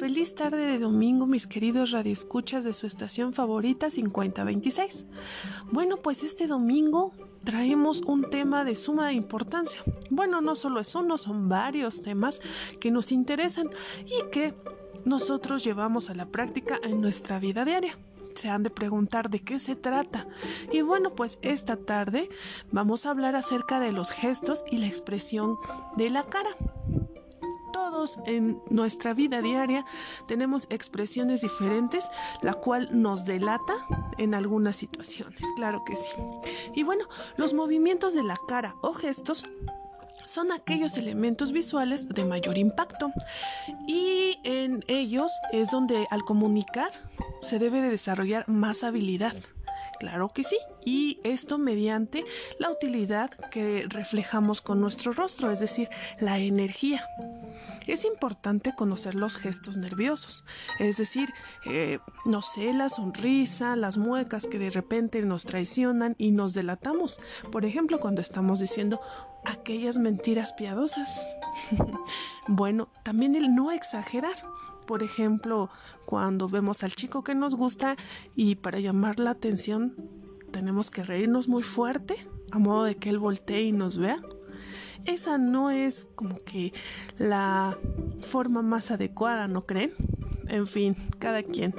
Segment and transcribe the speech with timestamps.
[0.00, 5.04] Feliz tarde de domingo, mis queridos radioescuchas de su estación favorita 5026.
[5.72, 7.12] Bueno, pues este domingo
[7.44, 9.82] traemos un tema de suma importancia.
[10.08, 12.40] Bueno, no solo es uno, son varios temas
[12.80, 13.68] que nos interesan
[14.06, 14.54] y que
[15.04, 17.98] nosotros llevamos a la práctica en nuestra vida diaria.
[18.34, 20.26] Se han de preguntar de qué se trata.
[20.72, 22.30] Y bueno, pues esta tarde
[22.72, 25.58] vamos a hablar acerca de los gestos y la expresión
[25.98, 26.56] de la cara
[27.72, 29.84] todos en nuestra vida diaria
[30.26, 32.10] tenemos expresiones diferentes,
[32.42, 33.74] la cual nos delata
[34.18, 36.10] en algunas situaciones, claro que sí.
[36.74, 37.06] Y bueno,
[37.36, 39.44] los movimientos de la cara o gestos
[40.24, 43.12] son aquellos elementos visuales de mayor impacto
[43.88, 46.92] y en ellos es donde al comunicar
[47.40, 49.34] se debe de desarrollar más habilidad.
[49.98, 50.56] Claro que sí.
[50.84, 52.24] Y esto mediante
[52.58, 57.06] la utilidad que reflejamos con nuestro rostro, es decir, la energía.
[57.90, 60.44] Es importante conocer los gestos nerviosos,
[60.78, 61.28] es decir,
[61.66, 67.20] eh, no sé, la sonrisa, las muecas que de repente nos traicionan y nos delatamos.
[67.50, 69.00] Por ejemplo, cuando estamos diciendo
[69.44, 71.36] aquellas mentiras piadosas.
[72.48, 74.36] bueno, también el no exagerar
[74.86, 75.70] por ejemplo,
[76.04, 77.94] cuando vemos al chico que nos gusta
[78.34, 79.94] y para llamar la atención
[80.50, 82.16] tenemos que reírnos muy fuerte
[82.50, 84.20] a modo de que él voltee y nos vea.
[85.04, 86.72] Esa no es como que
[87.18, 87.76] la
[88.22, 89.92] forma más adecuada, ¿no creen?
[90.48, 91.74] En fin, cada quien.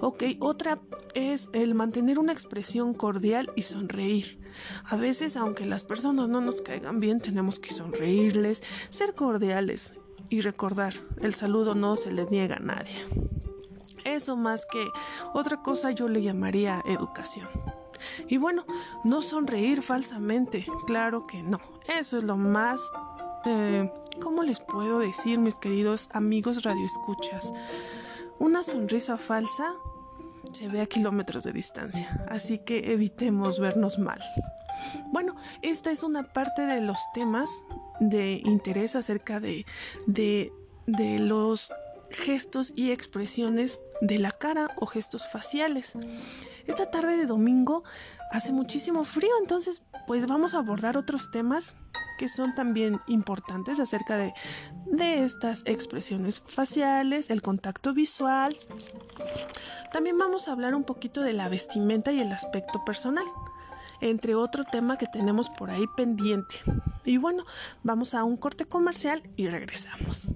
[0.00, 0.80] Ok, otra
[1.14, 4.40] es el mantener una expresión cordial y sonreír.
[4.84, 9.94] A veces, aunque las personas no nos caigan bien, tenemos que sonreírles, ser cordiales
[10.30, 13.06] y recordar, el saludo no se le niega a nadie.
[14.04, 14.84] Eso más que
[15.32, 17.48] otra cosa yo le llamaría educación.
[18.28, 18.64] Y bueno,
[19.04, 21.60] no sonreír falsamente, claro que no.
[21.86, 22.80] Eso es lo más...
[23.44, 27.52] Eh, ¿Cómo les puedo decir, mis queridos amigos radioescuchas?
[28.38, 29.72] Una sonrisa falsa
[30.52, 34.20] se ve a kilómetros de distancia, así que evitemos vernos mal.
[35.12, 37.62] Bueno, esta es una parte de los temas
[38.00, 39.64] de interés acerca de,
[40.06, 40.52] de,
[40.86, 41.72] de los
[42.10, 45.94] gestos y expresiones de la cara o gestos faciales.
[46.66, 47.84] Esta tarde de domingo
[48.30, 51.74] hace muchísimo frío, entonces pues vamos a abordar otros temas
[52.18, 54.32] que son también importantes acerca de,
[54.86, 58.56] de estas expresiones faciales, el contacto visual.
[59.92, 63.24] También vamos a hablar un poquito de la vestimenta y el aspecto personal
[64.02, 66.56] entre otro tema que tenemos por ahí pendiente.
[67.04, 67.44] Y bueno,
[67.82, 70.34] vamos a un corte comercial y regresamos.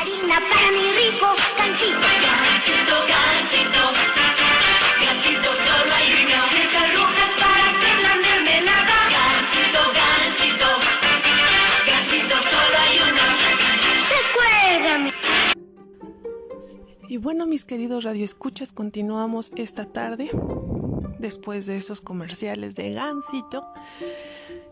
[0.00, 1.28] Harina para mi rico
[1.58, 2.08] ganchito.
[2.40, 3.82] Ganchito, ganchito,
[5.04, 6.38] ganchito solo hay uno.
[6.56, 8.96] Letras rojas para hacer la mermelada.
[9.16, 10.68] Ganchito, ganchito,
[11.86, 13.24] ganchito solo hay uno.
[14.16, 15.10] Recuérdame.
[17.08, 20.30] Y bueno, mis queridos radioescuchas, continuamos esta tarde
[21.18, 23.66] después de esos comerciales de Gansito.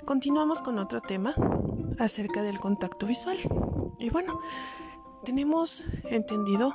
[0.06, 1.34] Continuamos con otro tema
[1.98, 3.36] acerca del contacto visual.
[3.98, 4.40] Y bueno,
[5.28, 6.72] tenemos entendido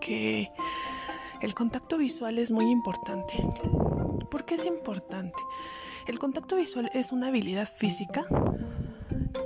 [0.00, 0.48] que
[1.40, 3.34] el contacto visual es muy importante.
[4.30, 5.42] ¿Por qué es importante?
[6.06, 8.24] El contacto visual es una habilidad física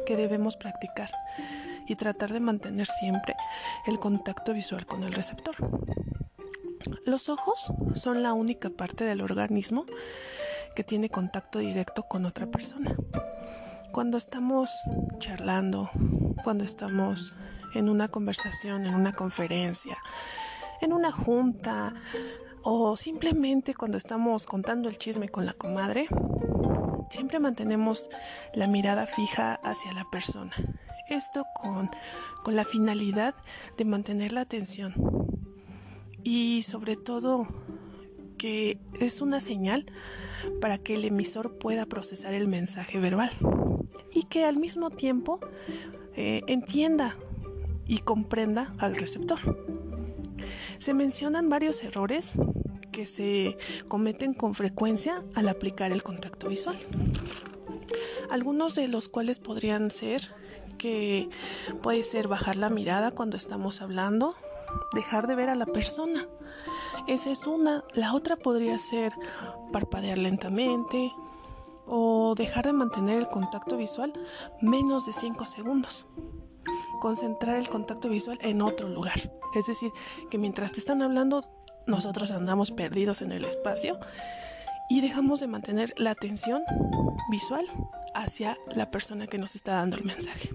[0.04, 1.10] que debemos practicar
[1.88, 3.34] y tratar de mantener siempre
[3.86, 5.56] el contacto visual con el receptor.
[7.06, 9.86] Los ojos son la única parte del organismo
[10.76, 12.94] que tiene contacto directo con otra persona.
[13.92, 14.70] Cuando estamos
[15.18, 15.90] charlando,
[16.42, 17.36] cuando estamos
[17.74, 19.98] en una conversación, en una conferencia,
[20.80, 21.94] en una junta
[22.62, 26.08] o simplemente cuando estamos contando el chisme con la comadre,
[27.10, 28.08] siempre mantenemos
[28.54, 30.52] la mirada fija hacia la persona.
[31.10, 31.90] Esto con,
[32.44, 33.34] con la finalidad
[33.76, 34.94] de mantener la atención.
[36.24, 37.46] Y sobre todo
[38.38, 39.84] que es una señal
[40.62, 43.30] para que el emisor pueda procesar el mensaje verbal
[44.12, 45.40] y que al mismo tiempo
[46.16, 47.16] eh, entienda
[47.86, 49.38] y comprenda al receptor.
[50.78, 52.32] Se mencionan varios errores
[52.90, 53.56] que se
[53.88, 56.76] cometen con frecuencia al aplicar el contacto visual.
[58.30, 60.34] Algunos de los cuales podrían ser
[60.78, 61.28] que
[61.82, 64.34] puede ser bajar la mirada cuando estamos hablando,
[64.94, 66.26] dejar de ver a la persona.
[67.06, 67.84] Esa es una.
[67.94, 69.12] La otra podría ser
[69.72, 71.12] parpadear lentamente
[71.86, 74.12] o dejar de mantener el contacto visual
[74.60, 76.06] menos de 5 segundos.
[77.00, 79.32] Concentrar el contacto visual en otro lugar.
[79.54, 79.90] Es decir,
[80.30, 81.42] que mientras te están hablando,
[81.86, 83.98] nosotros andamos perdidos en el espacio
[84.88, 86.62] y dejamos de mantener la atención
[87.30, 87.66] visual
[88.14, 90.50] hacia la persona que nos está dando el mensaje.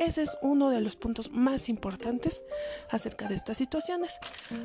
[0.00, 2.40] Ese es uno de los puntos más importantes
[2.90, 4.18] acerca de estas situaciones,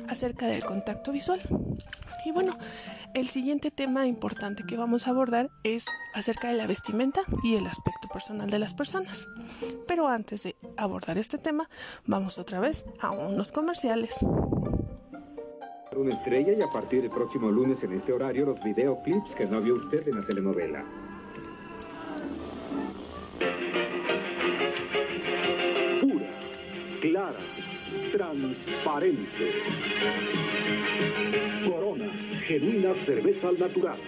[0.08, 1.40] acerca del contacto visual.
[2.24, 2.56] Y bueno,
[3.12, 5.84] el siguiente tema importante que vamos a abordar es
[6.14, 9.26] acerca de la vestimenta y el aspecto personal de las personas.
[9.86, 11.68] Pero antes de abordar este tema,
[12.06, 14.24] vamos otra vez a unos comerciales.
[15.94, 19.60] Una estrella y a partir del próximo lunes en este horario los videoclips que no
[19.60, 21.05] vio usted en la telenovela.
[28.12, 29.52] Transparente.
[31.68, 32.12] Corona,
[32.46, 33.98] genuina cerveza al natural.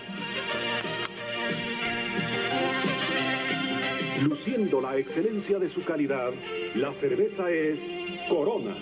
[4.22, 6.32] Luciendo la excelencia de su calidad,
[6.74, 7.78] la cerveza es
[8.28, 8.74] Corona.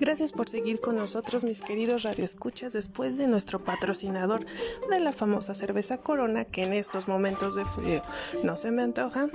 [0.00, 4.44] Gracias por seguir con nosotros, mis queridos radioescuchas, después de nuestro patrocinador
[4.90, 8.02] de la famosa cerveza Corona, que en estos momentos de frío
[8.42, 9.28] no se me antoja.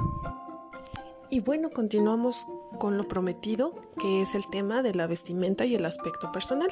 [1.29, 2.45] Y bueno, continuamos
[2.77, 6.71] con lo prometido, que es el tema de la vestimenta y el aspecto personal.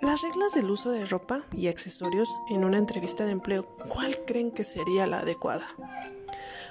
[0.00, 4.50] Las reglas del uso de ropa y accesorios en una entrevista de empleo, ¿cuál creen
[4.50, 5.66] que sería la adecuada?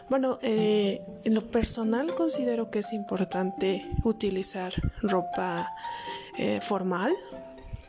[0.09, 5.71] Bueno, eh, en lo personal considero que es importante utilizar ropa
[6.37, 7.15] eh, formal,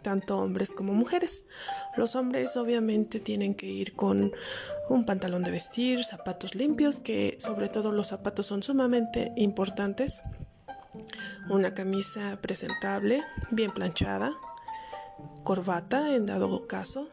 [0.04, 1.42] tanto hombres como mujeres.
[1.96, 4.32] Los hombres obviamente tienen que ir con
[4.88, 10.22] un pantalón de vestir, zapatos limpios, que sobre todo los zapatos son sumamente importantes,
[11.50, 14.32] una camisa presentable, bien planchada,
[15.42, 17.08] corbata en dado caso,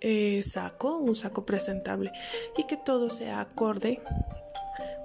[0.00, 2.12] eh, saco, un saco presentable
[2.56, 4.00] y que todo sea acorde.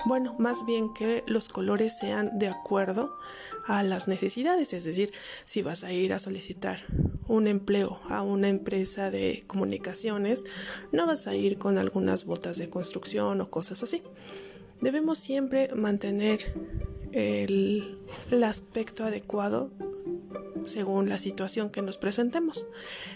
[0.05, 3.17] Bueno, más bien que los colores sean de acuerdo
[3.65, 5.13] a las necesidades, es decir,
[5.45, 6.83] si vas a ir a solicitar
[7.27, 10.43] un empleo a una empresa de comunicaciones,
[10.91, 14.01] no vas a ir con algunas botas de construcción o cosas así.
[14.81, 16.53] Debemos siempre mantener
[17.11, 17.97] el,
[18.43, 19.69] aspecto adecuado
[20.63, 22.67] según la situación que nos presentemos.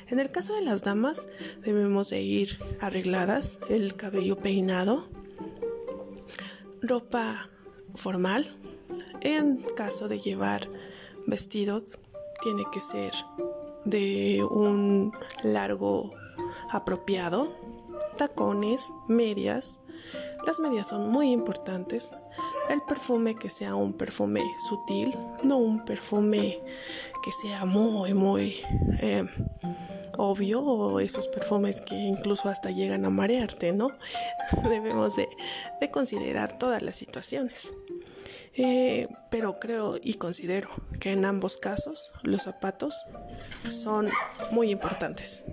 [0.07, 1.27] En el caso de las damas,
[1.63, 5.07] debemos de ir arregladas, el cabello peinado,
[6.81, 7.49] ropa
[7.95, 8.55] formal,
[9.21, 10.69] en caso de llevar
[11.27, 11.83] vestido,
[12.41, 13.13] tiene que ser
[13.85, 15.11] de un
[15.43, 16.13] largo
[16.71, 17.53] apropiado,
[18.17, 19.79] tacones, medias.
[20.45, 22.11] Las medias son muy importantes.
[22.69, 26.59] El perfume que sea un perfume sutil, no un perfume
[27.23, 28.57] que sea muy, muy
[28.99, 29.25] eh,
[30.17, 33.89] obvio o esos perfumes que incluso hasta llegan a marearte, ¿no?
[34.69, 37.71] Debemos de considerar todas las situaciones.
[38.57, 40.69] Eh, pero creo y considero
[41.01, 43.05] que en ambos casos los zapatos
[43.69, 44.09] son
[44.51, 45.43] muy importantes.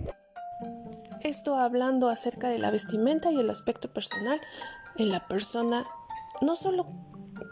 [1.21, 4.41] Esto hablando acerca de la vestimenta y el aspecto personal
[4.97, 5.85] en la persona,
[6.43, 6.87] no solo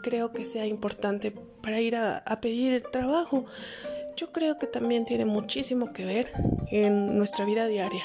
[0.05, 3.45] creo que sea importante para ir a, a pedir trabajo,
[4.17, 6.33] yo creo que también tiene muchísimo que ver
[6.71, 8.05] en nuestra vida diaria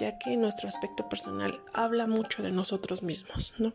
[0.00, 3.74] ya que nuestro aspecto personal habla mucho de nosotros mismos, ¿no?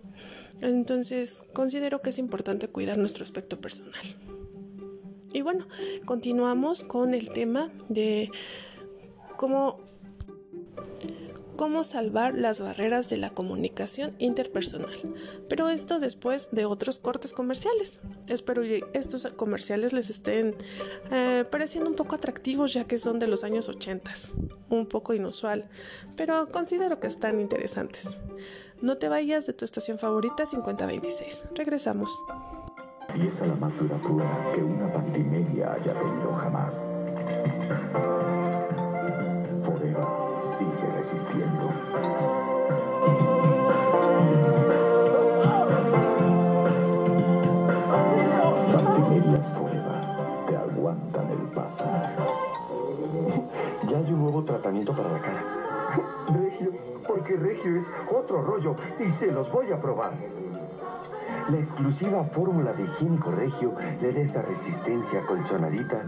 [0.60, 4.02] Entonces, considero que es importante cuidar nuestro aspecto personal.
[5.32, 5.68] Y bueno,
[6.06, 8.32] continuamos con el tema de
[9.38, 9.82] cómo
[11.56, 14.96] cómo salvar las barreras de la comunicación interpersonal.
[15.50, 18.02] Pero esto después de otros cortes comerciales.
[18.28, 20.56] Espero que estos comerciales les estén
[21.12, 24.12] eh, pareciendo un poco atractivos ya que son de los años 80,
[24.70, 25.70] un poco inusual,
[26.16, 28.18] pero considero que están interesantes.
[28.82, 31.44] No te vayas de tu estación favorita 5026.
[31.56, 32.12] Regresamos.
[33.08, 34.88] La más duradera que una
[35.72, 36.74] haya tenido jamás.
[57.70, 60.14] Es otro rollo y se los voy a probar.
[61.50, 66.04] La exclusiva fórmula de higiénico regio le da esa resistencia colchonadita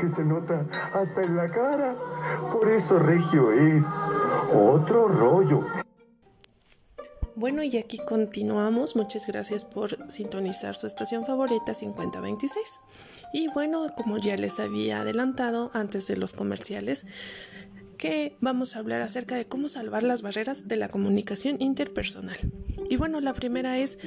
[0.00, 1.94] que se nota hasta en la cara.
[2.52, 3.84] Por eso regio es
[4.52, 5.62] otro rollo.
[7.36, 8.96] Bueno, y aquí continuamos.
[8.96, 12.80] Muchas gracias por sintonizar su estación favorita 5026.
[13.32, 17.06] Y bueno, como ya les había adelantado antes de los comerciales,
[18.00, 22.38] que vamos a hablar acerca de cómo salvar las barreras de la comunicación interpersonal.
[22.88, 23.98] Y bueno, la primera es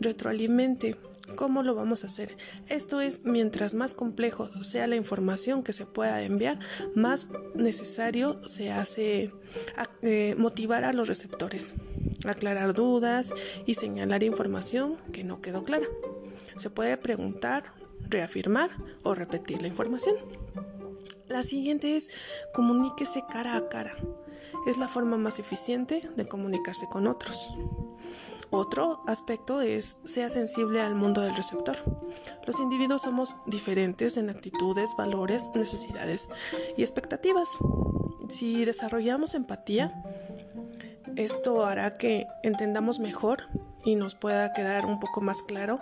[0.00, 0.96] retroalimente
[1.36, 2.36] ¿Cómo lo vamos a hacer?
[2.68, 6.58] Esto es, mientras más complejo sea la información que se pueda enviar,
[6.96, 9.32] más necesario se hace
[10.02, 11.74] eh, motivar a los receptores,
[12.26, 13.32] aclarar dudas
[13.66, 15.86] y señalar información que no quedó clara.
[16.56, 17.72] Se puede preguntar,
[18.08, 18.70] reafirmar
[19.04, 20.16] o repetir la información.
[21.32, 22.10] La siguiente es
[22.52, 23.96] comuníquese cara a cara.
[24.66, 27.50] Es la forma más eficiente de comunicarse con otros.
[28.50, 31.78] Otro aspecto es sea sensible al mundo del receptor.
[32.46, 36.28] Los individuos somos diferentes en actitudes, valores, necesidades
[36.76, 37.48] y expectativas.
[38.28, 40.04] Si desarrollamos empatía,
[41.16, 43.44] esto hará que entendamos mejor
[43.86, 45.80] y nos pueda quedar un poco más claro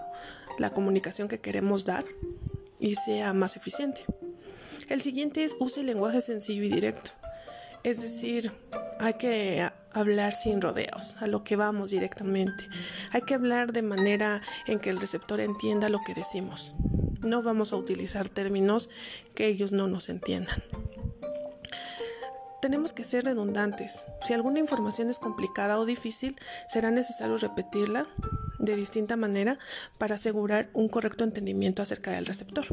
[0.58, 2.04] la comunicación que queremos dar
[2.78, 4.06] y sea más eficiente.
[4.90, 7.12] El siguiente es use el lenguaje sencillo y directo.
[7.84, 8.50] Es decir,
[8.98, 12.68] hay que hablar sin rodeos, a lo que vamos directamente.
[13.12, 16.74] Hay que hablar de manera en que el receptor entienda lo que decimos.
[17.20, 18.90] No vamos a utilizar términos
[19.36, 20.60] que ellos no nos entiendan.
[22.60, 24.08] Tenemos que ser redundantes.
[24.24, 26.34] Si alguna información es complicada o difícil,
[26.66, 28.08] será necesario repetirla
[28.58, 29.56] de distinta manera
[29.98, 32.66] para asegurar un correcto entendimiento acerca del receptor.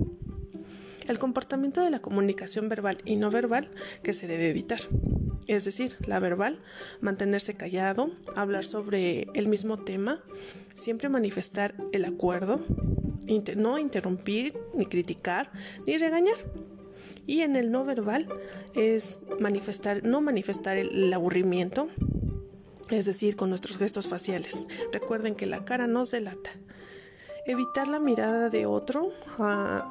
[1.08, 3.70] El comportamiento de la comunicación verbal y no verbal
[4.04, 4.82] que se debe evitar.
[5.48, 6.60] Es decir, la verbal,
[7.00, 10.22] mantenerse callado, hablar sobre el mismo tema,
[10.74, 12.60] siempre manifestar el acuerdo,
[13.56, 15.50] no interrumpir, ni criticar,
[15.86, 16.38] ni regañar.
[17.26, 18.28] Y en el no verbal
[18.74, 21.88] es manifestar, no manifestar el aburrimiento,
[22.90, 24.66] es decir, con nuestros gestos faciales.
[24.92, 26.52] Recuerden que la cara nos delata
[27.48, 29.10] evitar la mirada de otro,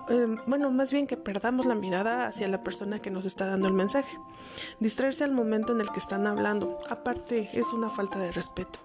[0.09, 3.67] em, bueno, más bien que perdamos la mirada hacia la persona que nos está dando
[3.69, 4.17] el mensaje.
[4.79, 8.79] Distraerse al momento en el que están hablando, aparte es una falta de respeto.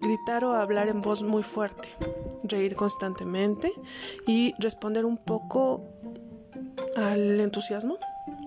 [0.00, 1.88] Gritar o hablar en voz muy fuerte,
[2.44, 3.72] reír constantemente
[4.26, 5.88] y responder un poco
[6.96, 7.98] al entusiasmo.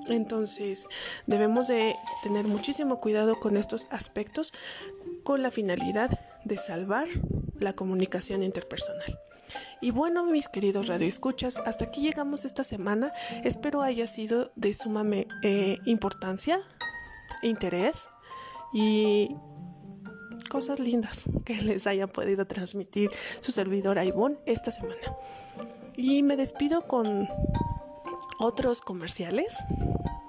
[0.07, 0.87] Entonces
[1.25, 4.53] debemos de tener muchísimo cuidado con estos aspectos
[5.23, 7.07] con la finalidad de salvar
[7.59, 9.19] la comunicación interpersonal.
[9.81, 13.11] Y bueno, mis queridos radioescuchas, hasta aquí llegamos esta semana.
[13.43, 15.03] Espero haya sido de suma
[15.43, 16.59] eh, importancia,
[17.41, 18.07] interés
[18.73, 19.35] y
[20.49, 23.09] cosas lindas que les haya podido transmitir
[23.41, 24.95] su servidora Ivonne esta semana.
[25.95, 27.27] Y me despido con
[28.39, 29.57] otros comerciales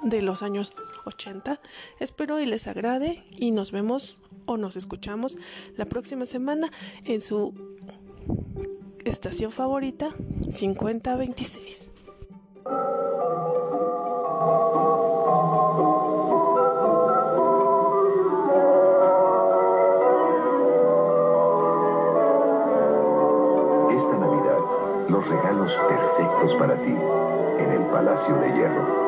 [0.03, 0.75] de los años
[1.05, 1.61] 80.
[2.01, 5.37] Espero y les agrade y nos vemos o nos escuchamos
[5.77, 6.71] la próxima semana
[7.05, 7.70] en su
[9.05, 10.11] estación favorita
[10.51, 11.91] 5026.
[23.91, 24.59] Esta Navidad,
[25.09, 26.95] los regalos perfectos para ti
[27.59, 29.00] en el Palacio de Hierro.